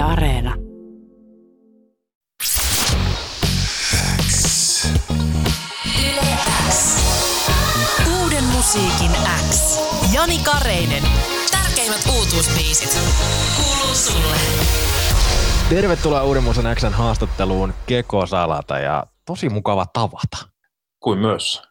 [0.00, 0.54] Yle Areena.
[8.22, 9.10] Uuden musiikin
[9.50, 9.78] X.
[10.14, 11.02] Jani Kareinen.
[11.50, 12.98] Tärkeimmät uutuusbiisit.
[13.56, 14.36] Kuuluu sulle.
[15.68, 20.48] Tervetuloa Uuden Musan Xn haastatteluun Keko Salata ja tosi mukava tavata.
[21.00, 21.62] Kuin myös.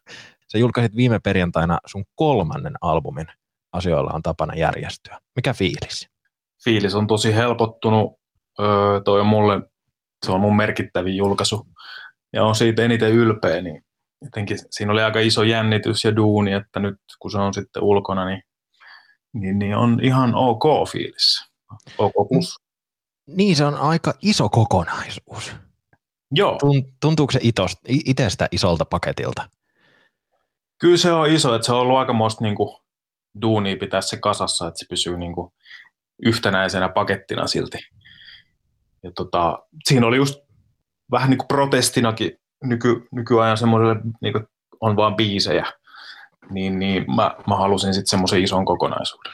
[0.51, 3.27] Sä julkaisit viime perjantaina sun kolmannen albumin
[3.73, 5.19] Asioilla on tapana järjestyä.
[5.35, 6.09] Mikä fiilis?
[6.63, 8.18] Fiilis on tosi helpottunut.
[8.59, 9.61] Öö, toi on mulle,
[10.25, 11.67] se on mun merkittävin julkaisu.
[12.33, 13.85] Ja on siitä eniten ylpeä, niin
[14.21, 18.25] jotenkin siinä oli aika iso jännitys ja duuni, että nyt kun se on sitten ulkona,
[18.25, 18.43] niin,
[19.33, 21.49] niin, niin on ihan ok fiilis.
[21.97, 22.59] Ok plus.
[23.27, 25.55] Niin, se on aika iso kokonaisuus.
[26.31, 29.49] Joo, Tun- Tuntuuko se itost, itestä isolta paketilta?
[30.79, 32.77] kyllä se on iso, että se on ollut aikamoista niin kuin,
[33.41, 35.51] duunia pitää se kasassa, että se pysyy niin kuin,
[36.25, 37.77] yhtenäisenä pakettina silti.
[39.03, 40.39] Ja tota, siinä oli just
[41.11, 42.31] vähän niin kuin protestinakin
[42.63, 44.33] nyky, nykyajan semmoiselle, niin
[44.81, 45.65] on vaan biisejä,
[46.49, 49.33] niin, niin mä, mä halusin sitten semmoisen ison kokonaisuuden.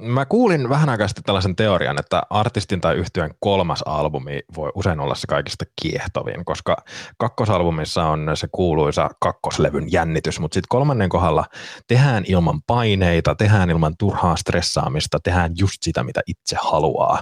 [0.00, 5.00] Mä kuulin vähän aikaa sitten tällaisen teorian, että artistin tai yhtyön kolmas albumi voi usein
[5.00, 6.76] olla se kaikista kiehtovin, koska
[7.18, 11.44] kakkosalbumissa on se kuuluisa kakkoslevyn jännitys, mutta sitten kolmannen kohdalla
[11.86, 17.20] tehdään ilman paineita, tehdään ilman turhaa stressaamista, tehdään just sitä, mitä itse haluaa.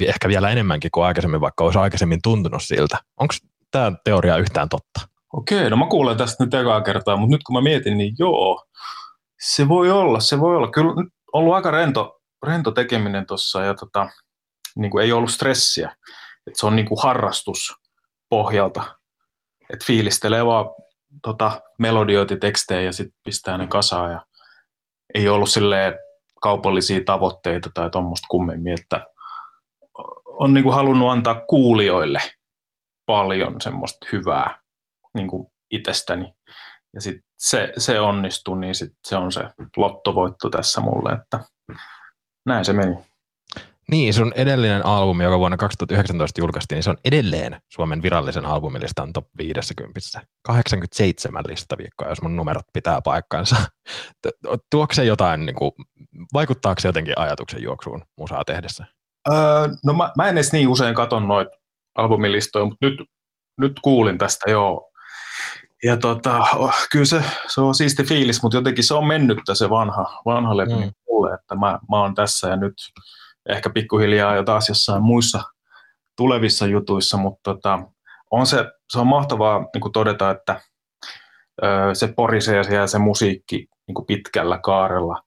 [0.00, 2.98] Ehkä vielä enemmänkin kuin aikaisemmin, vaikka olisi aikaisemmin tuntunut siltä.
[3.20, 3.34] Onko
[3.70, 5.00] tämä teoria yhtään totta?
[5.32, 8.64] Okei, no mä kuulen tästä nyt ekaa kertaa, mutta nyt kun mä mietin, niin joo,
[9.40, 10.70] se voi olla, se voi olla.
[10.70, 10.94] Kyllä
[11.34, 14.08] ollut aika rento, rento tekeminen tuossa ja tota,
[14.76, 15.96] niin kuin ei ollut stressiä.
[16.46, 17.74] Et se on niin kuin harrastus
[18.28, 18.98] pohjalta,
[19.72, 20.66] että fiilistelee vaan
[21.22, 24.26] tota, melodioita tekstejä ja sitten pistää ne kasaan ja
[25.14, 25.94] ei ollut silleen
[26.42, 29.06] kaupallisia tavoitteita tai tuommoista kummemmin, että
[30.26, 32.20] on niin kuin halunnut antaa kuulijoille
[33.06, 34.60] paljon semmoista hyvää
[35.14, 36.34] niin kuin itsestäni.
[36.94, 39.40] Ja sitten se, se onnistuu, niin sit se on se
[39.76, 41.40] lottovoitto tässä mulle, että
[42.46, 42.96] näin se meni.
[43.90, 49.12] Niin, sun edellinen albumi, joka vuonna 2019 julkaistiin, niin se on edelleen Suomen virallisen albumilistan
[49.12, 50.00] top 50.
[50.42, 53.56] 87 listaviikkoa, jos mun numerot pitää paikkansa.
[54.22, 55.72] Tu- Tuokse se jotain, niin kuin,
[56.32, 58.84] vaikuttaako se jotenkin ajatuksen juoksuun musaa tehdessä?
[59.32, 61.50] Öö, no mä, mä en edes niin usein katon noita
[61.94, 63.02] albumilistoja, mutta nyt,
[63.60, 64.90] nyt kuulin tästä joo.
[65.82, 69.70] Ja tota, oh, kyllä se, se on siisti fiilis, mutta jotenkin se on mennyttä se
[69.70, 70.92] vanha, vanha levy Mm.
[71.08, 72.74] mulle, että mä, mä oon tässä ja nyt
[73.48, 75.42] ehkä pikkuhiljaa jo taas jossain muissa
[76.16, 77.78] tulevissa jutuissa, mutta tota,
[78.30, 80.60] on se, se on mahtavaa niin todeta, että
[81.62, 83.56] ö, se porisee siellä se musiikki
[83.86, 85.22] niin kuin pitkällä kaarella,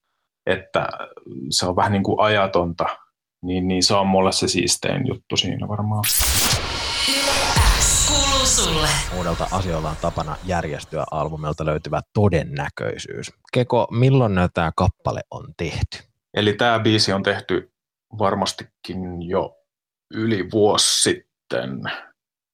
[0.45, 0.87] että
[1.49, 2.85] se on vähän niin kuin ajatonta,
[3.41, 6.03] niin, niin se on mulle se siistein juttu siinä varmaan.
[8.63, 8.87] Sulle.
[9.17, 13.33] Uudelta asioilla on tapana järjestyä albumilta löytyvä todennäköisyys.
[13.53, 15.97] Keko, milloin tämä kappale on tehty?
[16.33, 17.71] Eli tämä biisi on tehty
[18.19, 19.57] varmastikin jo
[20.13, 21.81] yli vuosi sitten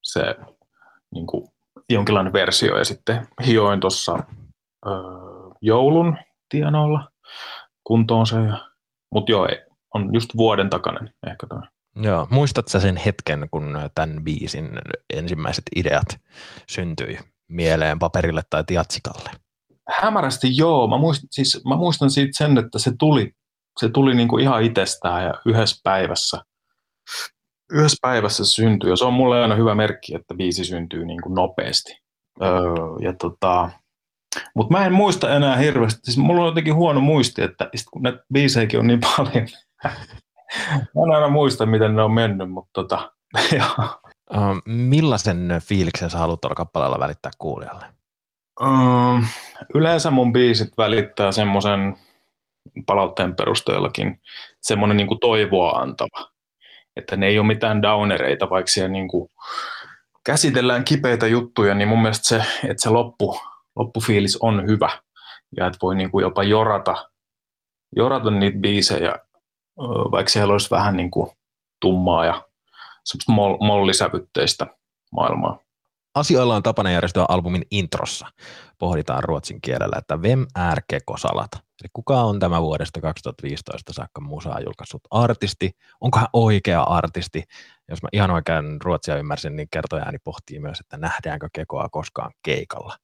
[0.04, 0.36] se
[1.14, 1.48] niin kuin,
[1.90, 4.20] jonkinlainen versio ja sitten hioin tuossa
[5.62, 6.18] joulun
[6.50, 7.10] tienoilla
[7.84, 8.36] kuntoon se.
[9.12, 9.62] Mutta joo, ei,
[9.94, 11.62] on just vuoden takainen ehkä tämä.
[11.96, 14.70] Joo, muistat sä sen hetken, kun tämän biisin
[15.14, 16.20] ensimmäiset ideat
[16.70, 19.30] syntyi mieleen paperille tai tiatsikalle?
[20.02, 23.32] Hämärästi joo, mä muistan, siis, mä muistan siitä sen, että se tuli,
[23.80, 26.42] se tuli niinku ihan itsestään ja yhdessä päivässä.
[27.72, 31.98] Yhdessä päivässä syntyi ja se on mulle aina hyvä merkki, että biisi syntyy niinku nopeasti.
[32.42, 32.50] Öö,
[33.02, 33.70] ja tota,
[34.56, 38.20] mutta mä en muista enää hirveästi, siis mulla on jotenkin huono muisti, että kun näitä
[38.34, 39.48] biisejäkin on niin paljon,
[40.72, 43.12] mä en aina muista, miten ne on mennyt, mutta tota,
[43.58, 44.02] joo.
[44.66, 47.86] Millaisen fiiliksen sä haluat tuolla kappaleella välittää kuulijalle?
[48.62, 49.26] Um,
[49.76, 51.98] yleensä mun biisit välittää semmoisen
[52.86, 54.22] palautteen perusteellakin
[54.62, 56.30] semmoinen niin toivoa antava.
[56.96, 59.30] Että ne ei ole mitään downereita, vaikka siellä niin kuin
[60.24, 62.36] käsitellään kipeitä juttuja, niin mun mielestä se,
[62.70, 63.40] että se loppu,
[63.76, 64.90] loppufiilis on hyvä.
[65.58, 67.10] Ja että voi niin kuin jopa jorata,
[67.96, 69.16] jorata niitä biisejä,
[70.12, 71.32] vaikka siellä olisi vähän niin kuin
[71.80, 72.44] tummaa ja
[73.04, 74.68] semmoista mol- mollisävytteistä
[75.12, 75.60] maailmaa.
[76.16, 78.28] Asioilla on tapana järjestyä albumin introssa.
[78.80, 81.58] Pohditaan ruotsin kielellä, että vem är Keko Salata?
[81.58, 85.72] Eli kuka on tämä vuodesta 2015 saakka musaa julkaissut artisti?
[86.02, 87.44] Onko hän oikea artisti?
[87.90, 92.98] Jos mä ihan oikein ruotsia ymmärsin, niin kertojääni pohtii myös, että nähdäänkö Kekoa koskaan keikalla.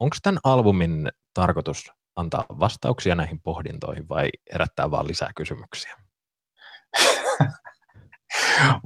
[0.00, 5.96] Onko tämän albumin tarkoitus antaa vastauksia näihin pohdintoihin vai herättää vaan lisää kysymyksiä?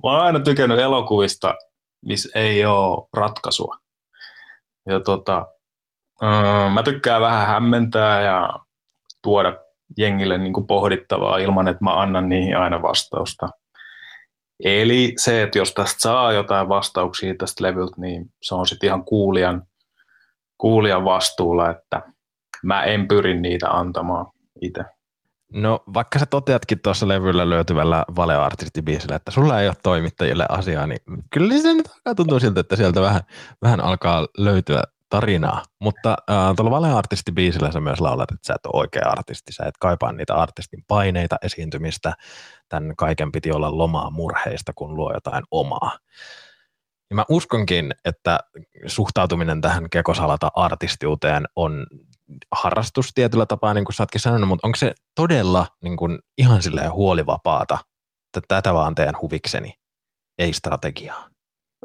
[0.02, 1.55] oon aina tykännyt elokuvista,
[2.05, 3.76] missä ei ole ratkaisua.
[4.87, 5.46] Ja tota,
[6.23, 8.50] öö, mä tykkään vähän hämmentää ja
[9.23, 9.56] tuoda
[9.96, 13.49] jengille niin kuin pohdittavaa ilman, että mä annan niihin aina vastausta.
[14.64, 19.05] Eli se, että jos tästä saa jotain vastauksia tästä levyltä, niin se on sitten ihan
[19.05, 19.62] kuulijan,
[20.58, 22.02] kuulijan vastuulla, että
[22.62, 24.26] mä en pyri niitä antamaan
[24.61, 24.85] itse.
[25.53, 30.99] No vaikka sä toteatkin tuossa levyllä löytyvällä valeartistibiisillä, että sulla ei ole toimittajille asiaa, niin
[31.31, 33.20] kyllä se nyt tuntuu siltä, että sieltä vähän,
[33.62, 35.62] vähän alkaa löytyä tarinaa.
[35.79, 39.75] Mutta äh, tuolla valeartistibiisillä sä myös laulat, että sä et ole oikea artisti, sä et
[39.81, 42.12] kaipaa niitä artistin paineita esiintymistä,
[42.69, 45.99] tämän kaiken piti olla lomaa murheista, kun luo jotain omaa.
[47.11, 48.41] Ja mä uskonkin, että
[48.87, 51.87] suhtautuminen tähän kekosalata artistiuteen on
[52.53, 56.93] harrastus tietyllä tapaa, niin kuin sä sanonut, mutta onko se todella niin kuin ihan silleen
[56.93, 57.79] huolivapaata,
[58.37, 59.75] että tätä vaan teen huvikseni,
[60.39, 61.29] ei strategiaa?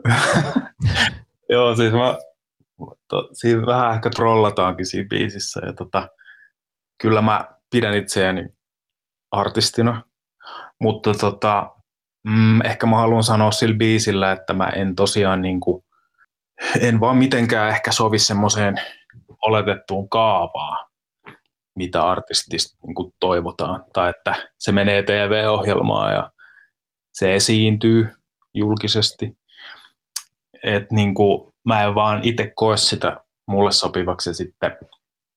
[1.50, 2.18] Joo, siis mä,
[3.08, 6.10] to, siinä vähän ehkä trollataankin siinä biisissä, ja tota,
[7.02, 8.46] kyllä mä pidän itseäni
[9.32, 10.04] artistina,
[10.80, 11.72] mutta tota,
[12.28, 15.84] mm, ehkä mä haluan sanoa sillä biisillä, että mä en tosiaan niin kuin,
[16.80, 18.76] en vaan mitenkään ehkä sovi semmoiseen
[19.48, 20.88] oletettuun kaavaan,
[21.76, 26.32] mitä artistista niin kuin toivotaan, tai että se menee TV-ohjelmaan ja
[27.14, 28.08] se esiintyy
[28.54, 29.38] julkisesti.
[30.64, 33.18] Et niin kuin, mä en vaan itse koe sitä
[33.48, 34.78] mulle sopivaksi sitten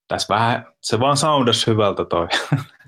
[0.09, 2.29] tässä vähän, se vaan soundasi hyvältä toi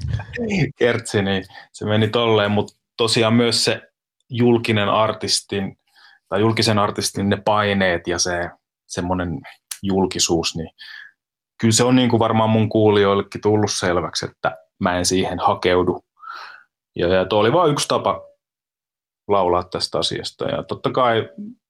[0.78, 3.82] kertsi, niin se meni tolleen, mutta tosiaan myös se
[4.30, 5.78] julkinen artistin
[6.28, 8.50] tai julkisen artistin ne paineet ja se
[8.86, 9.40] semmoinen
[9.82, 10.70] julkisuus, niin
[11.62, 16.04] kyllä se on niin kuin varmaan mun kuulijoillekin tullut selväksi, että mä en siihen hakeudu.
[16.96, 18.20] Ja, ja tuo oli vain yksi tapa
[19.28, 20.44] laulaa tästä asiasta.
[20.44, 21.28] Ja totta kai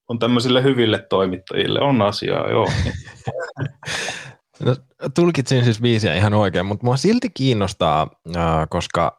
[0.08, 2.66] on tämmöisille hyville toimittajille on asiaa, joo.
[4.64, 4.76] No,
[5.14, 8.10] tulkitsin siis biisiä ihan oikein, mutta mua silti kiinnostaa,
[8.70, 9.14] koska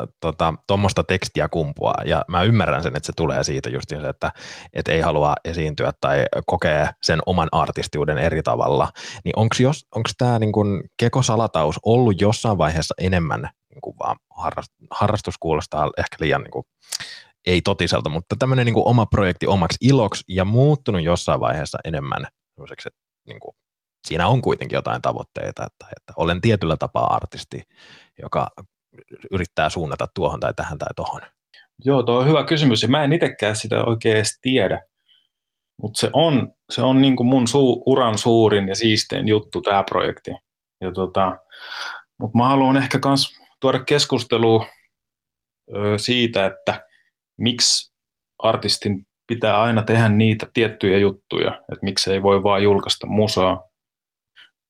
[0.67, 4.31] tuommoista tota, tekstiä kumpuaa, ja mä ymmärrän sen, että se tulee siitä just se, että
[4.73, 8.89] et ei halua esiintyä tai kokee sen oman artistiuden eri tavalla,
[9.25, 10.53] niin onko tämä niin
[10.97, 16.65] kekosalataus ollut jossain vaiheessa enemmän niin kuin vaan harrastus, harrastus kuulostaa ehkä liian niin kuin,
[17.45, 22.27] ei totiselta, mutta tämmöinen niin oma projekti omaksi iloksi ja muuttunut jossain vaiheessa enemmän
[23.27, 23.55] niin kuin
[24.07, 27.61] siinä on kuitenkin jotain tavoitteita, että, että olen tietyllä tapaa artisti,
[28.21, 28.47] joka
[29.31, 31.21] yrittää suunnata tuohon tai tähän tai tuohon.
[31.85, 34.81] Joo, tuo on hyvä kysymys ja mä en itsekään sitä oikein edes tiedä,
[35.81, 39.83] mutta se on, se on niin kuin mun suu, uran suurin ja siistein juttu tämä
[39.83, 40.31] projekti.
[40.81, 41.37] Ja tota,
[42.19, 44.65] mutta mä haluan ehkä myös tuoda keskustelua
[45.97, 46.87] siitä, että
[47.37, 47.93] miksi
[48.39, 53.63] artistin pitää aina tehdä niitä tiettyjä juttuja, että miksi ei voi vaan julkaista musaa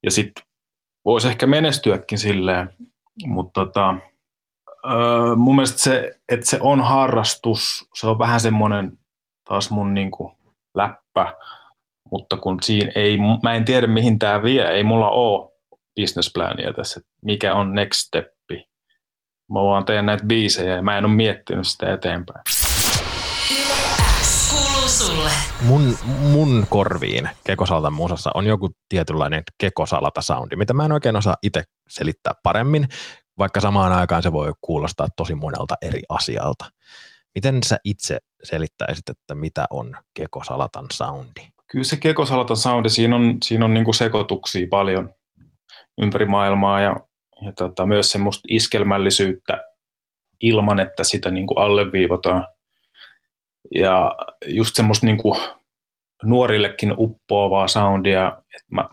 [0.03, 0.43] ja sitten
[1.05, 2.69] voisi ehkä menestyäkin silleen,
[3.25, 3.95] mutta tota,
[4.85, 8.97] öö, mun mielestä se, että se on harrastus, se on vähän semmoinen
[9.49, 10.37] taas mun niinku
[10.75, 11.33] läppä,
[12.11, 15.51] mutta kun siinä ei, mä en tiedä mihin tämä vie, ei mulla ole
[16.01, 18.69] businessplania tässä, mikä on next steppi.
[19.51, 22.43] Mä vaan teen näitä biisejä ja mä en ole miettinyt sitä eteenpäin
[25.03, 25.29] sulle?
[25.61, 31.35] Mun, mun korviin Kekosalatan musassa on joku tietynlainen Kekosalata soundi, mitä mä en oikein osaa
[31.43, 32.87] itse selittää paremmin,
[33.37, 36.65] vaikka samaan aikaan se voi kuulostaa tosi monelta eri asialta.
[37.35, 41.41] Miten sä itse selittäisit, että mitä on Kekosalatan soundi?
[41.71, 45.13] Kyllä se Kekosalatan soundi, siinä on, siinä on niinku sekoituksia paljon
[46.01, 46.95] ympäri maailmaa ja,
[47.45, 49.63] ja tota, myös semmoista iskelmällisyyttä
[50.41, 52.47] ilman, että sitä niinku alleviivataan
[53.75, 54.15] ja
[54.45, 55.39] just semmoista niin kuin
[56.23, 58.89] nuorillekin uppoavaa soundia, että mä,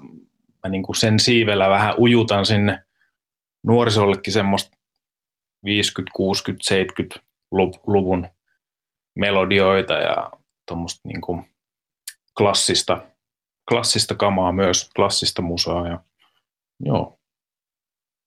[0.64, 2.84] mä niin kuin sen siivellä vähän ujutan sinne
[3.62, 4.76] nuorisollekin semmoista
[5.64, 7.20] 50, 60, 70
[7.86, 8.28] luvun
[9.14, 10.30] melodioita ja
[10.68, 11.50] tuommoista niin kuin
[12.38, 13.02] klassista,
[13.68, 16.00] klassista kamaa myös, klassista musaa ja
[16.80, 17.19] joo.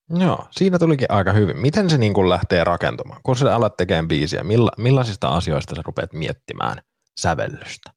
[0.09, 1.57] Joo, siinä tulikin aika hyvin.
[1.57, 3.19] Miten se niin kuin lähtee rakentumaan?
[3.23, 6.77] Kun sä alat tekemään biisiä, milla, millaisista asioista sä rupeat miettimään
[7.17, 7.91] sävellystä?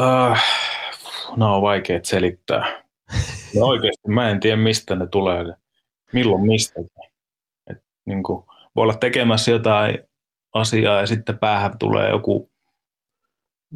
[0.00, 0.36] Uh,
[1.36, 2.82] no on vaikea selittää.
[3.56, 5.44] No oikeasti mä en tiedä, mistä ne tulee.
[6.12, 6.80] Milloin mistä.
[7.70, 8.44] Et, niin kuin,
[8.76, 9.98] voi olla tekemässä jotain
[10.54, 12.50] asiaa ja sitten päähän tulee joku,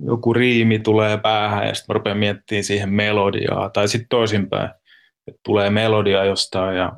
[0.04, 3.70] joku riimi tulee päähän ja sitten mä rupean miettimään siihen melodiaa.
[3.70, 4.70] Tai sitten toisinpäin
[5.44, 6.92] tulee melodia jostain ja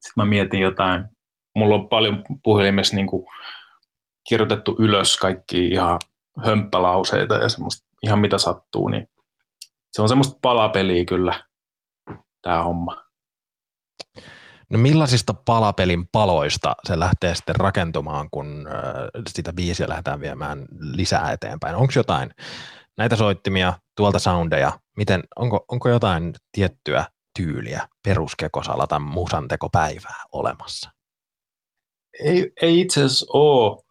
[0.00, 1.04] sitten mä mietin jotain.
[1.54, 3.26] Mulla on paljon puhelimessa niin kuin
[4.28, 5.98] kirjoitettu ylös kaikki ihan
[6.44, 9.08] hömppälauseita ja semmoista ihan mitä sattuu, niin
[9.92, 11.44] se on semmoista palapeliä kyllä
[12.42, 13.04] tämä homma.
[14.70, 18.68] No millaisista palapelin paloista se lähtee sitten rakentumaan, kun
[19.28, 21.76] sitä biisiä lähdetään viemään lisää eteenpäin?
[21.76, 22.30] Onko jotain
[22.98, 27.04] näitä soittimia, tuolta soundeja, miten, onko, onko jotain tiettyä
[27.38, 30.90] tyyliä peruskekosalatan musantekopäivää olemassa?
[32.24, 33.82] Ei, ei itse asiassa ole.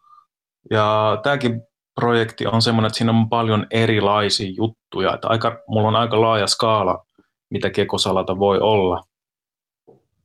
[0.72, 1.62] Ja tämäkin
[1.96, 5.14] projekti on semmoinen, että siinä on paljon erilaisia juttuja.
[5.14, 7.06] Että aika, mulla on aika laaja skaala,
[7.50, 9.04] mitä kekosalata voi olla.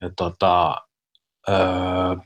[0.00, 0.76] Ja tota,
[1.49, 1.57] öö,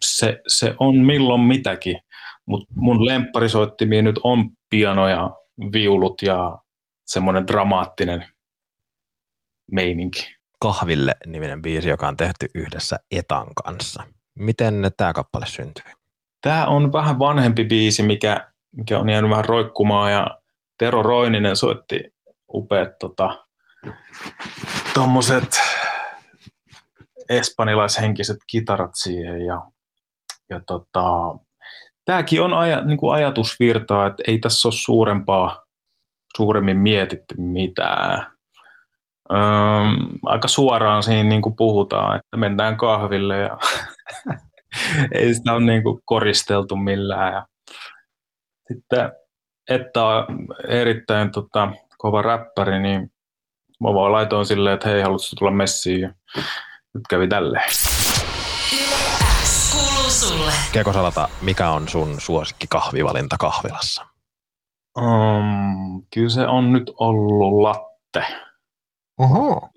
[0.04, 2.00] se, se on milloin mitäkin,
[2.46, 5.30] mutta mun lempparisoittimi nyt on piano ja
[5.72, 6.58] viulut ja
[7.06, 8.26] semmoinen dramaattinen
[9.72, 10.35] meininki.
[10.58, 14.02] Kahville niminen biisi, joka on tehty yhdessä Etan kanssa.
[14.34, 15.84] Miten tämä kappale syntyi?
[16.40, 20.38] Tämä on vähän vanhempi biisi, mikä, mikä on jäänyt vähän roikkumaan ja
[20.78, 22.14] Tero Roininen soitti
[22.54, 23.46] upeat tota,
[24.94, 25.60] tommoset
[27.28, 29.62] espanjalaishenkiset kitarat siihen ja,
[30.50, 31.04] ja tota,
[32.04, 35.64] tämäkin on aja, niin kuin ajatusvirtaa, että ei tässä ole suurempaa,
[36.36, 38.35] suuremmin mietitty mitään.
[40.22, 43.58] Aika suoraan siinä niin kuin puhutaan, että mennään kahville ja
[45.14, 47.32] ei sitä ole niin kuin koristeltu millään.
[47.32, 47.46] Ja
[48.68, 49.12] sitten,
[49.70, 50.26] että on
[50.68, 51.68] erittäin tota,
[51.98, 53.12] kova räppäri, niin
[53.80, 56.00] mä vaan laitoin silleen, että hei, haluatko tulla messiin?
[56.00, 56.12] Ja
[56.94, 57.70] nyt kävi tälleen.
[60.08, 60.52] sulle.
[60.72, 64.06] Kekosalata, mikä on sun suosikki kahvivalinta kahvilassa?
[64.98, 68.45] Um, kyllä se on nyt ollut latte.
[69.18, 69.68] Oho.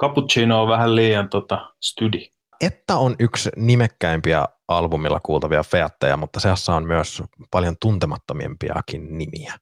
[0.00, 2.30] Cappuccino on vähän liian tota, studi.
[2.60, 9.54] Että on yksi nimekkäimpiä albumilla kuultavia featteja, mutta seassa on myös paljon tuntemattomimpiakin nimiä.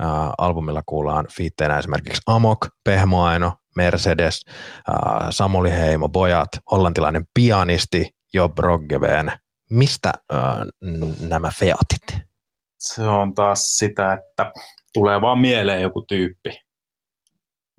[0.00, 4.44] Uh, albumilla kuullaan fiitteinä esimerkiksi Amok, Pehmoaino, Mercedes,
[4.90, 9.32] uh, Samuli Heimo, Bojat, hollantilainen pianisti Job Roggeveen.
[9.70, 10.38] Mistä uh,
[11.28, 12.28] nämä featit?
[12.78, 14.52] Se on taas sitä, että
[14.94, 16.67] tulee vaan mieleen joku tyyppi.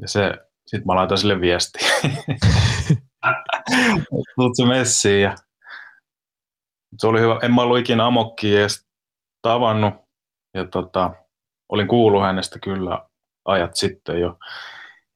[0.01, 0.33] Ja se,
[0.67, 1.79] sit mä laitan sille viesti.
[4.35, 5.35] Tuut se messiin ja
[6.97, 7.39] se oli hyvä.
[7.41, 8.87] En mä ollut ikinä Amokkia edes
[9.41, 9.93] tavannut
[10.53, 11.11] ja tota,
[11.69, 13.05] olin kuullut hänestä kyllä
[13.45, 14.37] ajat sitten jo.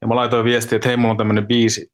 [0.00, 1.92] Ja mä laitoin viestiä, että hei, mulla on tämmöinen biisi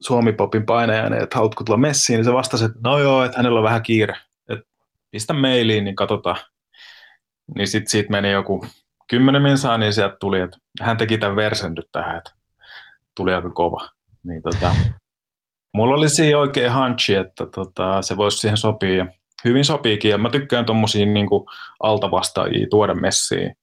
[0.00, 3.64] Suomi-popin painajainen, että haluatko tulla messiin, niin se vastasi, että no joo, että hänellä on
[3.64, 4.16] vähän kiire,
[4.48, 4.64] että
[5.10, 6.36] pistä mailiin, niin katsotaan.
[7.56, 8.66] Niin sitten siitä meni joku
[9.10, 12.30] kymmenen minsaa, niin sieltä tuli, että hän teki tämän versen nyt tähän, että
[13.16, 13.88] tuli aika kova.
[14.22, 14.74] Niin tota,
[15.74, 18.96] mulla oli siinä oikein hanchi, että tota, se voisi siihen sopia.
[18.96, 19.06] Ja
[19.44, 21.28] hyvin sopiikin, ja mä tykkään tuommoisia niin
[21.82, 23.56] altavastaajia tuoda messiin.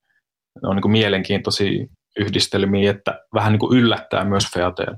[0.63, 1.85] Ne on niin kuin mielenkiintoisia
[2.19, 4.97] yhdistelmiä, että vähän niin kuin yllättää myös feateilla.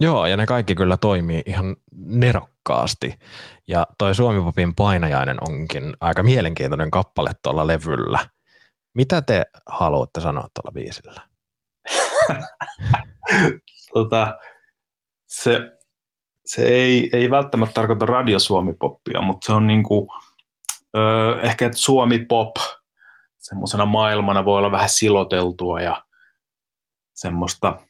[0.00, 3.14] Joo, ja ne kaikki kyllä toimii ihan nerokkaasti.
[3.68, 8.18] Ja toi Suomipopin painajainen onkin aika mielenkiintoinen kappale tuolla levyllä.
[8.98, 11.20] Mitä te haluatte sanoa tuolla biisillä?
[13.94, 14.38] tota,
[15.26, 15.78] se
[16.48, 20.08] se ei, ei välttämättä tarkoita radiosuomipoppia, mutta se on niinku,
[20.96, 22.56] ö, ehkä että suomipop
[23.38, 26.04] semmoisena maailmana voi olla vähän siloteltua ja
[27.14, 27.80] semmoista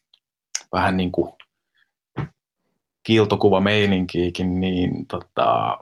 [0.72, 1.32] vähän niin kuin
[3.02, 5.78] kiiltokuva meininkiikin, niin tota,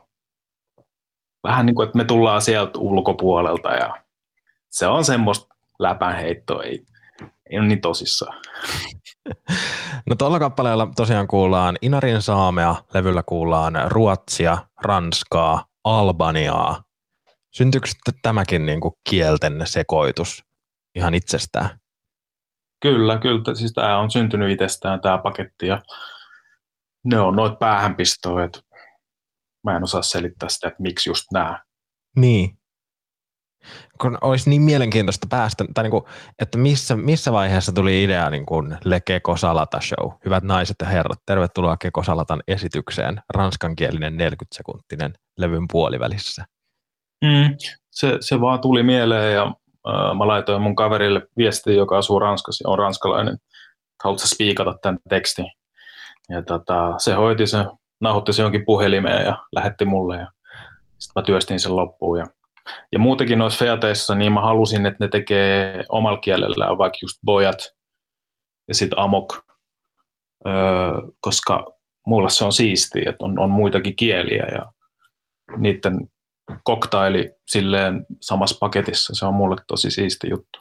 [1.43, 4.06] vähän niin kuin, että me tullaan sieltä ulkopuolelta ja
[4.77, 6.87] se on semmoista läpänheittoa, ei,
[7.51, 8.41] ei ole niin tosissaan.
[10.07, 16.83] No tuolla kappaleella tosiaan kuullaan Inarin saamea, levyllä kuullaan ruotsia, ranskaa, albaniaa.
[17.55, 17.89] Syntyykö
[18.23, 20.45] tämäkin niin kuin kielten sekoitus
[20.95, 21.81] ihan itsestään?
[22.83, 23.55] Kyllä, kyllä.
[23.55, 25.83] Siis tämä on syntynyt itsestään tämä paketti ja
[27.05, 28.49] ne on noit päähänpistoja,
[29.65, 31.63] mä en osaa selittää sitä, että miksi just nämä.
[32.17, 32.59] Niin
[34.01, 36.05] kun olisi niin mielenkiintoista päästä, tai niin kuin,
[36.39, 40.13] että missä, missä vaiheessa tuli idea niin kuin Le Keko Salata Show.
[40.25, 46.45] Hyvät naiset ja herrat, tervetuloa Keko Salatan esitykseen, ranskankielinen 40-sekuntinen levyn puolivälissä.
[47.25, 47.57] Mm,
[47.91, 49.43] se, se vaan tuli mieleen ja
[49.89, 53.39] äh, mä laitoin mun kaverille viesti, joka asuu Ranskassa ja on ranskalainen,
[54.05, 55.47] haluatko spiikata tämän tekstin.
[56.29, 57.59] Ja tota, se hoiti se,
[58.01, 60.27] nauhoitti se jonkin puhelimeen ja lähetti mulle ja
[60.99, 62.27] sitten mä työstin sen loppuun ja
[62.93, 67.59] ja muutenkin noissa feateissa, niin mä halusin, että ne tekee omalla kielellään vaikka just bojat
[68.69, 69.43] ja sitten amok,
[70.47, 70.53] öö,
[71.21, 71.67] koska
[72.07, 74.73] mulla se on siistiä, että on, on muitakin kieliä ja
[75.57, 76.09] niiden
[76.65, 79.15] koktaili silleen samassa paketissa.
[79.15, 80.59] Se on mulle tosi siisti juttu.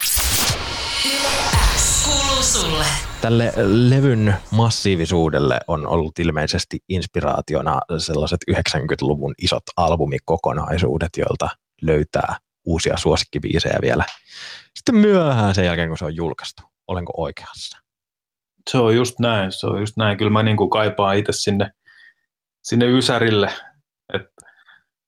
[1.77, 2.85] X kuuluu sulle.
[3.21, 3.53] Tälle
[3.89, 11.49] levyn massiivisuudelle on ollut ilmeisesti inspiraationa sellaiset 90-luvun isot albumikokonaisuudet, joilta
[11.81, 14.05] löytää uusia suosikkibiisejä vielä.
[14.75, 16.63] Sitten myöhään sen jälkeen, kun se on julkaistu.
[16.87, 17.77] Olenko oikeassa?
[18.69, 20.17] Se on just näin, se on just näin.
[20.17, 21.71] Kyllä mä niin kuin kaipaan itse sinne,
[22.63, 23.51] sinne Ysärille.
[24.13, 24.21] Et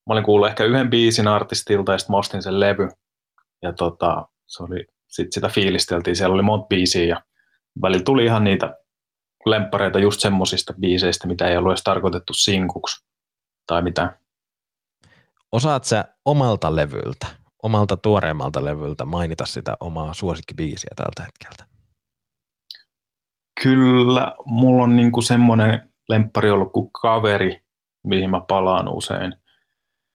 [0.08, 2.90] mä olin kuullut ehkä yhden biisin artistilta ja sitten mä ostin sen levy.
[3.62, 7.24] Ja tota, se oli, sit sitä fiilisteltiin, siellä oli monta biisiä ja
[7.82, 8.76] välillä tuli ihan niitä
[9.46, 13.06] lemppareita just semmosista biiseistä, mitä ei ollut edes tarkoitettu sinkuksi
[13.68, 14.20] tai mitä.
[15.52, 17.28] Osaat sä omalta levyltä,
[17.64, 21.66] omalta tuoreemmalta levyltä mainita sitä omaa suosikkibiisiä tältä hetkeltä?
[23.64, 27.62] Kyllä, mulla on niinku semmoinen lemppari ollut kuin kaveri,
[28.04, 29.36] mihin mä palaan usein.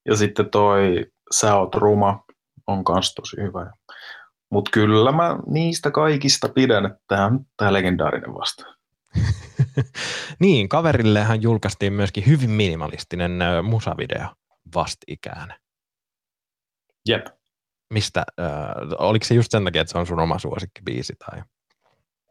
[0.08, 2.24] Ja sitten toi Sä oot ruma
[2.66, 3.72] on kans tosi hyvä.
[4.50, 8.64] Mutta kyllä mä niistä kaikista pidän, että tämä on tää legendaarinen vasta.
[10.40, 14.26] niin, kaverillehan julkaistiin myöskin hyvin minimalistinen musavideo
[14.74, 15.54] vastikään.
[17.08, 17.26] Jep.
[17.94, 18.46] Mistä, äh,
[18.98, 21.12] oliko se just sen takia, että se on sun oma suosikkibiisi?
[21.18, 21.42] Tai?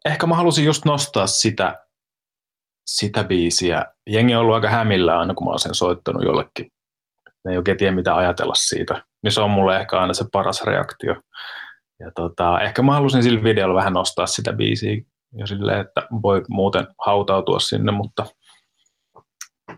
[0.05, 1.85] Ehkä mä halusin just nostaa sitä,
[2.85, 3.85] sitä biisiä.
[4.09, 6.71] Jengi on ollut aika hämillä aina, kun mä oon sen soittanut jollekin.
[7.45, 9.05] Ne ei oikein tiedä, mitä ajatella siitä.
[9.23, 11.15] Niin se on mulle ehkä aina se paras reaktio.
[11.99, 15.01] Ja tota, ehkä mä halusin sillä videolla vähän nostaa sitä biisiä
[15.33, 18.25] jo silleen, että voi muuten hautautua sinne, mutta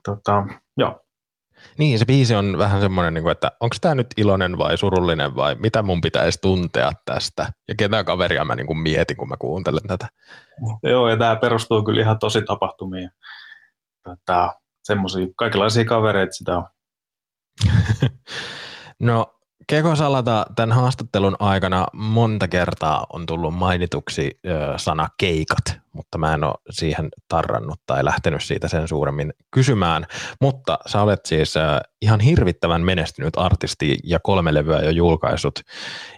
[0.05, 0.43] tota,
[0.77, 1.02] joo.
[1.77, 5.35] Niin, se biisi on vähän semmoinen, niin kuin, että onko tämä nyt iloinen vai surullinen
[5.35, 9.37] vai mitä mun pitäisi tuntea tästä ja ketä kaveria mä niin kuin mietin, kun mä
[9.39, 10.07] kuuntelen tätä.
[10.83, 13.09] Joo, ja tämä perustuu kyllä ihan tosi tapahtumiin.
[14.03, 14.53] Tota,
[14.83, 16.65] semmoisia kaikenlaisia kavereita sitä on.
[18.99, 24.39] no, Keko Salata tämän haastattelun aikana monta kertaa on tullut mainituksi
[24.77, 30.05] sana keikat, mutta mä en ole siihen tarrannut tai lähtenyt siitä sen suuremmin kysymään.
[30.41, 31.53] Mutta sä olet siis
[32.01, 35.59] ihan hirvittävän menestynyt artisti ja kolme levyä jo julkaisut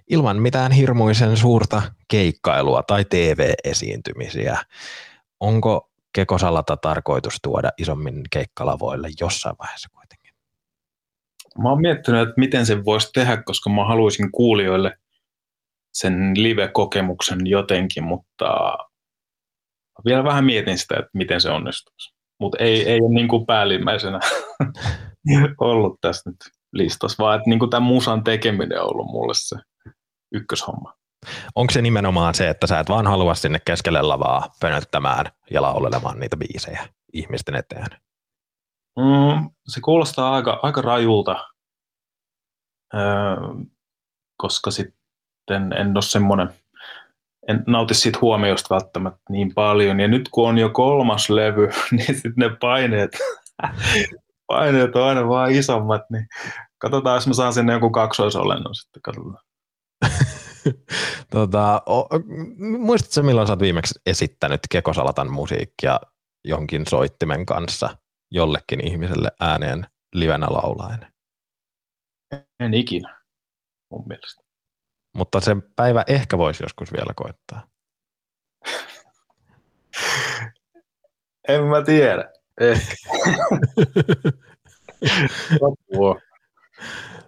[0.09, 4.57] ilman mitään hirmuisen suurta keikkailua tai TV-esiintymisiä.
[5.39, 9.89] Onko Keko Salata tarkoitus tuoda isommin keikkalavoille jossain vaiheessa?
[11.61, 14.97] Mä oon miettinyt, että miten sen voisi tehdä, koska mä haluaisin kuulijoille
[15.93, 18.77] sen live-kokemuksen jotenkin, mutta
[20.05, 22.15] vielä vähän mietin sitä, että miten se onnistuisi.
[22.39, 24.19] Mutta ei, ei ole niin kuin päällimmäisenä
[25.59, 26.37] ollut tässä nyt
[26.73, 29.55] listassa, vaan että niin kuin tämän musan tekeminen on ollut mulle se
[30.31, 30.93] ykköshomma.
[31.55, 36.19] Onko se nimenomaan se, että sä et vaan halua sinne keskelle lavaa pönöttämään ja laulelemaan
[36.19, 37.87] niitä biisejä ihmisten eteen?
[38.99, 41.45] Mm, se kuulostaa aika, aika rajulta,
[42.93, 43.01] öö,
[44.37, 46.49] koska sitten en ole semmoinen,
[47.47, 49.99] en nauti siitä huomiosta välttämättä niin paljon.
[49.99, 53.17] Ja nyt kun on jo kolmas levy, niin sitten ne paineet,
[54.47, 56.27] paineet on aina vaan isommat, niin
[56.77, 59.43] katsotaan, jos mä saan sinne joku kaksoisolennon sitten, katsotaan.
[61.31, 62.07] tota, o,
[62.79, 65.99] muistatko milloin sä oot viimeksi esittänyt Kekosalatan musiikkia
[66.45, 67.89] jonkin soittimen kanssa–
[68.31, 71.07] jollekin ihmiselle ääneen livenä laulaen.
[72.59, 73.21] En ikinä,
[73.91, 74.43] mun mielestä.
[75.17, 77.67] Mutta se päivä ehkä voisi joskus vielä koittaa.
[81.47, 82.31] en mä tiedä.
[82.61, 82.95] Ehkä.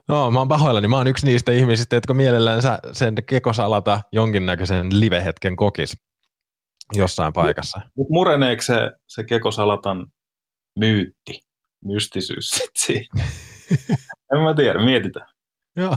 [0.08, 0.88] No, mä oon pahoillani.
[0.88, 5.98] Mä oon yksi niistä ihmisistä, jotka mielellään sen kekosalata jonkinnäköisen livehetken kokis
[6.94, 7.82] jossain paikassa.
[7.96, 10.08] Mutta mureneeko se, se kekosalatan
[10.78, 11.40] myytti,
[11.86, 13.06] mystisyys sitten
[14.34, 15.28] En mä tiedä, mietitään.
[15.76, 15.96] Joo.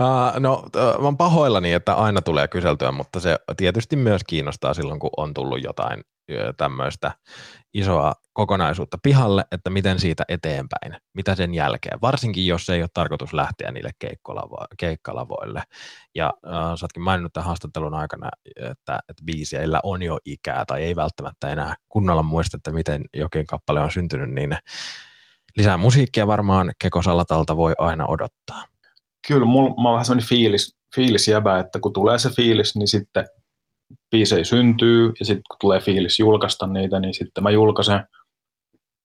[0.00, 5.00] Uh, no, mä oon pahoillani, että aina tulee kyseltyä, mutta se tietysti myös kiinnostaa silloin,
[5.00, 6.00] kun on tullut jotain
[6.56, 7.12] tämmöistä
[7.74, 13.32] isoa kokonaisuutta pihalle, että miten siitä eteenpäin, mitä sen jälkeen, varsinkin jos ei ole tarkoitus
[13.32, 15.62] lähteä niille keikkalavo- keikkalavoille.
[16.14, 20.82] Ja äh, sä ootkin maininnut tämän haastattelun aikana, että, että biiseillä on jo ikää tai
[20.82, 24.56] ei välttämättä enää kunnolla muista, että miten jokin kappale on syntynyt, niin
[25.56, 28.64] lisää musiikkia varmaan Kekosalatalta voi aina odottaa.
[29.28, 32.88] Kyllä, mulla, mä oon vähän sellainen fiilis, fiilis jäbä, että kun tulee se fiilis, niin
[32.88, 33.26] sitten
[34.10, 38.04] biisejä syntyy ja sitten kun tulee fiilis julkaista niitä, niin sitten mä julkaisen.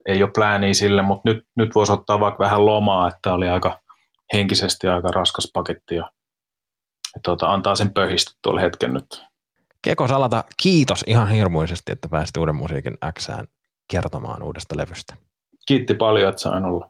[0.06, 3.80] Ei ole plääniä sille, mutta nyt, nyt voisi ottaa vaikka vähän lomaa, että oli aika
[4.34, 6.12] henkisesti aika raskas paketti ja,
[7.16, 9.24] ja tuota, antaa sen pöhistä tuolla hetken nyt.
[9.82, 13.48] Keko Salata, kiitos ihan hirmuisesti, että pääsit Uuden musiikin Xään
[13.92, 15.16] kertomaan uudesta levystä.
[15.68, 16.88] Kiitti paljon, että sain olla.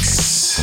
[0.00, 0.62] X.